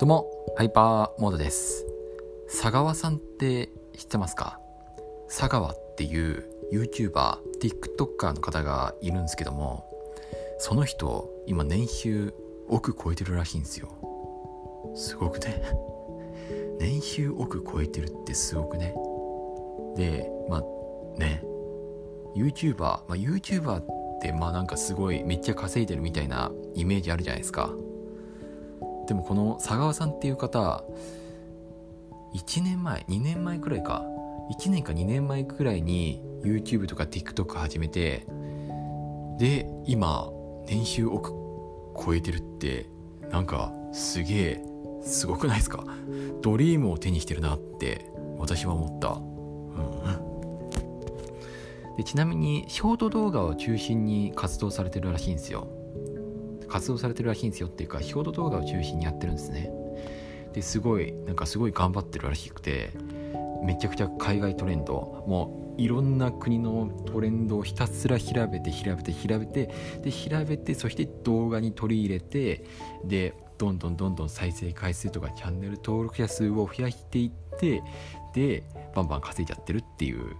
[0.00, 1.84] どうも、ハイパーモードです。
[2.46, 4.60] 佐川さんって知ってますか？
[5.26, 9.90] 佐川っていう YouTuber、TikToker の方がいるんですけども、
[10.60, 12.32] その人、今年収
[12.68, 13.88] 億超えてるらしいんですよ。
[14.94, 15.60] すごくね。
[16.78, 18.94] 年収億超えてるってすごくね。
[19.96, 20.64] で、まあ
[21.18, 21.42] ね、
[22.36, 23.84] YouTuber、まあ、YouTuber っ
[24.22, 27.74] てまあなんかすごいめっちゃ稼いでるみたいなイメージあるじゃないですか。
[29.08, 30.84] でもこの佐川さんっていう方
[32.34, 34.04] 1年前2年前くらいか。
[34.50, 38.26] 1年か2年前くらいに YouTube とか TikTok 始めて
[39.38, 40.30] で今
[40.66, 41.34] 年収億
[41.94, 42.88] 超えてるって
[43.30, 44.62] なんかすげえ
[45.02, 45.84] すごくないですか？
[46.40, 49.08] ドリームを手にしてるなって私は思った。
[49.10, 49.20] う
[51.92, 51.96] ん。
[51.98, 55.68] でちなみにショート動画を中心に活動されてるらしいんですよ。
[56.68, 59.70] 活動されてるらしいんですよっていうかショート動画を中心にやってるんですね。
[60.52, 62.90] ですごいなんかすごい頑張ってるらしくて
[63.62, 69.70] めちゃくちゃ海外トレンドもういろんな国のトレンドをひたすら調べて調べて調べて
[70.02, 72.64] で調べてそして動画に取り入れて
[73.04, 77.82] でどんどんどんどん再生回数とかチャンネル登録者数を増やしていって
[78.34, 80.36] でバンバン稼いじゃってるっていう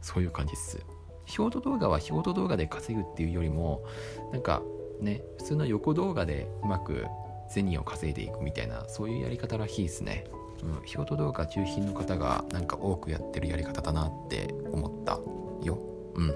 [0.00, 0.84] そういう感じです。
[1.26, 3.84] ショート動画はショート動画で稼ぐっていうよりも
[4.32, 4.62] なんか
[5.02, 7.06] ね普通の横動画でうまく
[7.48, 10.24] 銭を稼いでいくみたいなそういうやり方らしいですね、
[10.62, 15.18] うん、ショート動画中心の方がなんか多くやってるやり方だなって思った
[15.66, 15.78] よ。
[16.14, 16.28] うん。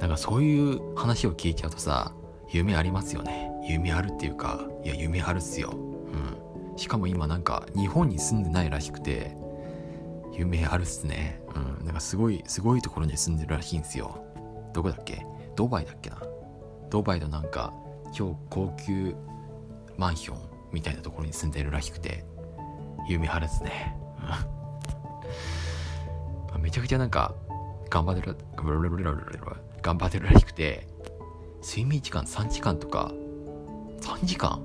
[0.00, 2.12] なんかそういう話を聞いちゃうとさ
[2.50, 3.50] 夢ありますよね。
[3.66, 5.70] 夢あるっていうかいや夢あるっすよ。
[5.72, 6.76] うん。
[6.76, 9.34] しかも今なんか日本に住んでないらしくて
[10.32, 11.40] 夢あるっすね。
[11.54, 11.86] うん。
[11.86, 14.24] なんかすごいすごいところに住んでるらしいんですよ。
[14.74, 15.24] どこだっけ？
[15.56, 16.20] ドバイだっけな？
[16.94, 17.72] ドバイのなんか
[18.12, 19.16] 超高級
[19.98, 20.38] マンション
[20.70, 22.24] みたいなところに住んでるらしくて
[23.08, 23.96] 夢 あるっすね
[26.60, 27.34] めちゃくちゃなんか
[27.90, 28.36] 頑張ってる
[29.82, 30.86] 頑張ってるらしくて
[31.62, 33.10] 睡眠時間3時間とか
[34.00, 34.64] 3時間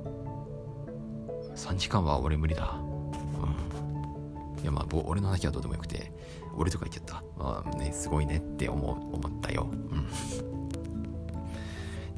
[1.55, 6.13] 3時間は俺無理だうんいやまあ俺の話はどうでもよくて
[6.55, 10.58] 俺とか言っちゃったまあねすごいねって思う思ったようん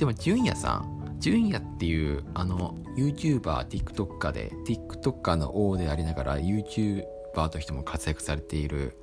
[0.01, 8.97] でも純也さん純也っていうあの YouTuber、TikToker で TikToker の王でありながら YouTuber としても活躍されている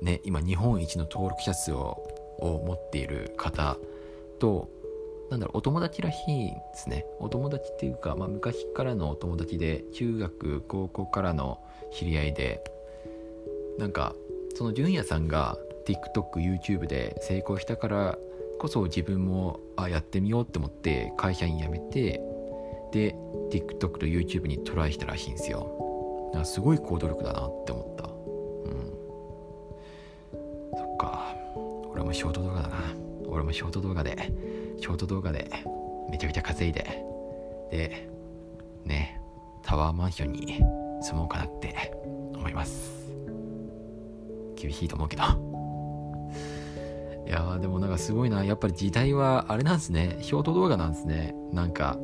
[0.00, 2.02] ね今日本一の登録者数を
[2.38, 3.76] を持っている方
[4.38, 4.70] と
[5.30, 7.04] なんだろうお友達らしいですね。
[7.18, 11.60] お友達っていうか、まあ、昔からのお友達で中学高校からの
[11.92, 12.64] 知り合いで
[13.76, 14.14] なんか
[14.54, 18.18] その純也さんが TikTokYouTube で成功したから
[18.58, 22.20] こそ自分もあやってみようって思って会社員辞めて
[22.92, 23.14] で
[23.50, 26.30] TikTok と YouTube にトライしたらしいんですよ。
[26.32, 28.04] なんかすごい行動力だなって思った。
[28.04, 28.92] うん。
[30.76, 31.34] そっか。
[31.90, 32.76] 俺もショート動画だな。
[33.26, 34.32] 俺もショート動画で
[34.78, 35.50] ショート動画で
[36.10, 37.04] めちゃくちゃ稼いで
[37.70, 38.08] で
[38.84, 39.20] ね
[39.62, 40.60] タワーマンションに
[41.02, 41.92] 住もうかなって
[42.34, 43.12] 思います。
[44.56, 45.47] 厳しいと思うけど。
[47.28, 48.42] いやーでもなんかすごいな。
[48.42, 50.16] やっぱり時代はあれなんですね。
[50.22, 51.34] ショート動画なんですね。
[51.52, 52.00] なんか、う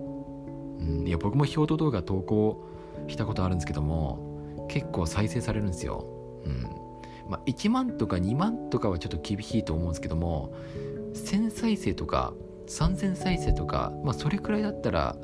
[0.84, 2.68] ん、いや僕もショート動画投稿
[3.08, 6.04] したことあるんですけども結構再生されるんですよ。
[6.44, 6.62] うん。
[7.26, 10.52] まあ1万とか2万とかはちょっと厳しいと思うんですけども
[11.14, 12.34] 1000再生とか
[12.68, 15.16] 3000再生とかまあそれくらいだったら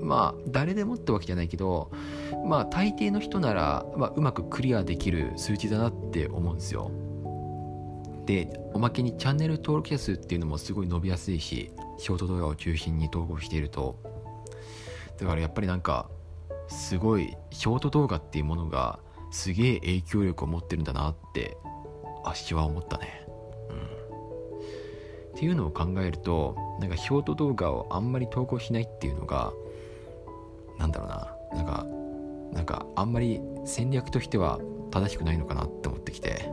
[0.00, 1.90] まあ誰でもってわけじゃないけど
[2.46, 6.92] まあ大抵の人なら、まあ、うまくクリアできる数値だなって思うんですよ。
[8.26, 13.98] でおまけにチャンネル登録者数っていうのもすごい伸びやすいしショート動画を中心に投稿していると。
[15.18, 16.08] だからやっぱりなんか
[16.68, 18.98] すごいショート動画っていうものが
[19.30, 21.56] すげえ影響力を持ってるんだなって
[22.24, 23.26] あっしは思ったね。
[23.70, 25.36] うん。
[25.36, 29.52] っていうのを考えるとなんかショート動画をあんまり投稿しないっていうのが
[30.78, 31.36] なんだろうな。
[31.52, 31.86] なんか
[32.52, 34.58] なんかあんまり戦略としては
[34.90, 36.50] 正しくないのかなって思ってきて。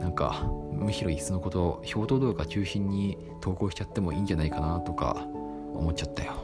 [0.00, 5.26] なんかむしろいっそのことをショート動画中心に投稿しちゃってもいいんじゃないかなとか
[5.74, 6.34] 思っちゃったよ。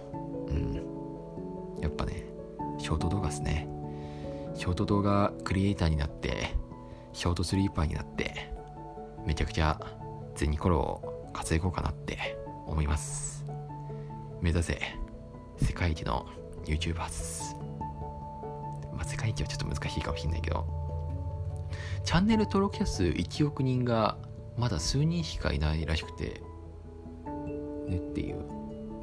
[0.49, 0.75] うん。
[1.81, 2.25] やっぱね
[2.79, 3.69] ショート動画っすね。
[4.55, 6.55] ショート動画クリエイターになって
[7.13, 8.53] ショートスリーパーになって
[9.25, 9.81] めちゃくちゃ
[10.35, 13.45] ゼニコロを稼ごうかなって思います。
[14.41, 14.81] 目指せ
[15.59, 16.27] 世界一の
[16.65, 17.57] YouTuber っす
[18.93, 20.67] まあ世界一はちょっと難しいかもしれないけど
[22.05, 24.19] チャンネル登録者数1億人が
[24.57, 26.43] まだ数人しかいないらしくて
[27.89, 28.37] ねっていう、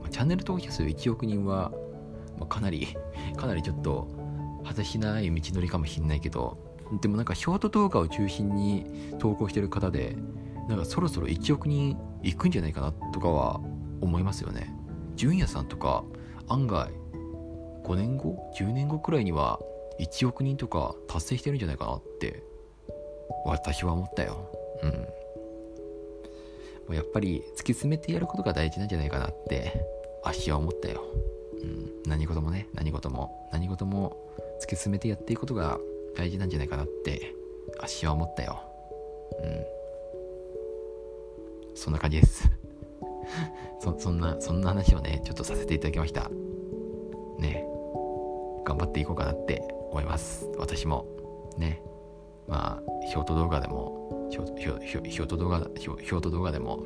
[0.01, 1.71] まあ、チャンネル登録者数1億人は
[2.39, 2.87] まあ、かなり
[3.37, 4.07] かなりちょっと
[4.65, 6.57] 果てしない道のりかもしんないけど
[7.01, 8.85] でもなんかショート動画を中心に
[9.19, 10.15] 投稿してる方で
[10.67, 13.59] なんかそろそろ1億人いくんじゃないかなとかは
[14.01, 14.73] 思いますよね。
[15.15, 16.03] 純也さんとか
[16.47, 16.91] 案外
[17.83, 19.59] 5年後10年後くらいには
[19.99, 22.43] 1億人とか達成してるんじゃないかなって
[23.45, 24.37] 私は思ったよ。
[24.83, 24.91] うん。
[26.89, 29.85] もうやっぱり突き詰めてやることが大事なんじゃないかなって
[30.23, 31.03] 足は思ったよ、
[31.61, 34.17] うん、何事もね何事も何事も
[34.59, 35.77] 突き詰めてやっていくことが
[36.15, 37.35] 大事なんじゃないかなって
[37.79, 38.63] 足は思ったよ。
[39.41, 39.65] うん。
[41.75, 42.49] そんな感じです。
[43.79, 46.29] そそんなそんな話をねちょっとさせていただきました。
[47.37, 47.65] ね。
[48.65, 50.49] 頑張っていこうかなって思います。
[50.57, 51.05] 私も。
[51.57, 51.81] ね。
[52.49, 56.83] まあショート動画でもショート動画ショート動画でも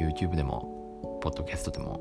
[0.00, 2.00] YouTube でもポッドキャストでも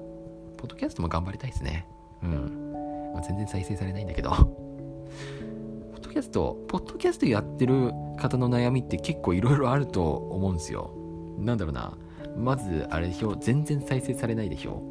[0.57, 1.87] ポッドキャストも頑張りたいですね。
[2.23, 4.31] うん、まあ、全然再生されないんだけど。
[5.91, 10.91] ポッドキャストポッドキャストやってる方の悩みって結構いろいろあると思うんですよ。
[11.37, 11.95] なんだろうな。
[12.35, 13.35] まずあれでしょ。
[13.35, 14.81] 全然再生されないでしょ。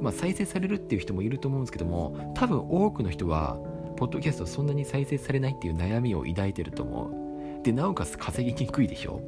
[0.00, 3.58] まあ再生されるっていう人もいると思うんですけども多分多くの人は
[4.04, 7.64] ポッドキャストそんなに再生されないっていう悩みを抱いてると思う。
[7.64, 9.22] でなおかつ稼ぎにくいでしょ？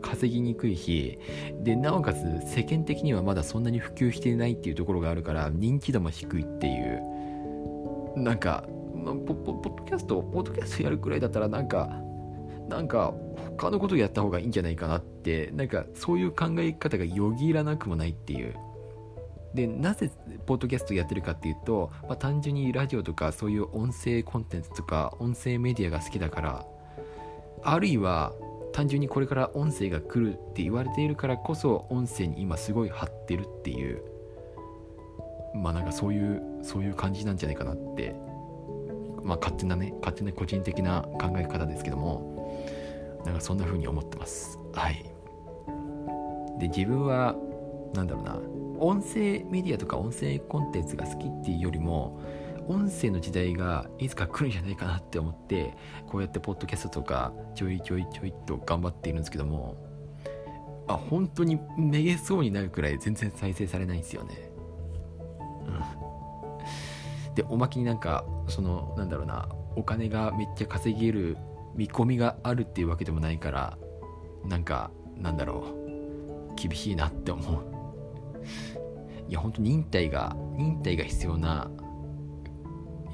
[0.00, 1.18] 稼ぎにくいし
[1.60, 8.18] でなおかつ世間的にはまだそんなに普及していないっていうところがあるから認知度も低いっていう。
[8.18, 8.64] なんか
[9.26, 11.90] ポポポッドキャストポッドキャストやるくらいだったらなんか
[12.70, 13.12] なんか
[13.58, 18.54] 他のことやった方がいいんじゃないかなってなんかそういう考え方がよぎらなくもないっていう。
[19.54, 20.10] でなぜ
[20.46, 26.66] ポッドキャストやってるかっていうと、まあ、単純にラジオとかそういう音声コンテンツとか音声メディアが好きだから
[27.62, 28.32] あるいは
[28.72, 34.02] 単純にこれから音声が来るって言われているからこそ音声に今すごい張ってるっていう
[35.54, 38.14] まあなんかそういうそういう感じなんじゃないかなって
[39.22, 42.38] まあ勝手なね勝手な個人的な考え方ですけども
[43.24, 44.58] なんかそんな風に思ってます。
[44.72, 45.04] はい。
[46.58, 47.34] で自分は
[47.94, 48.40] 何だろうな。
[48.80, 52.20] 音声メディアとか音声コンテンツが好きっていうよりも
[52.68, 55.74] 音声の時代がいつか来るんじゃないかなって思って
[56.06, 59.76] こうやってポッドキャストとかちょいちょいちょいと頑張っているんですけども
[60.86, 64.50] あ本当にめげそうになるくらい全然再生されないんですよね。
[65.66, 67.34] うん。
[67.34, 71.36] でおまけになんかそのなんだろうなお金がめっちゃ稼げる
[71.74, 73.78] 見込みがあるっていうわけでもないから
[74.44, 75.66] なんかなんだろ
[76.52, 77.77] う厳しいなって思う。
[79.28, 81.70] いやほんと忍耐が忍耐が必要な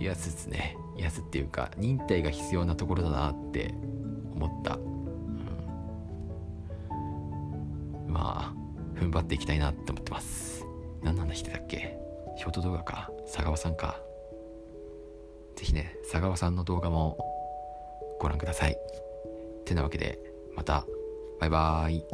[0.00, 0.76] やつですね。
[0.96, 3.74] やつっていうか忍耐が必要なところだなって
[4.32, 4.78] 思った、う
[8.08, 10.64] ん、まあ踏ん張っていきたいなって思ってます。
[11.02, 11.98] 何の話してたっけ？
[12.38, 13.10] ショート動画か？
[13.26, 14.00] 佐川さんか？
[15.56, 17.18] 是非ね佐川さんの動画も
[18.20, 18.76] ご覧ください。
[19.64, 20.20] てなわけで、
[20.54, 20.86] また、
[21.40, 22.04] バイバーイ。